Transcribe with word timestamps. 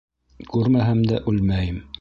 Күрмәһәм 0.55 1.05
дә 1.13 1.23
үлмәйем. 1.33 1.83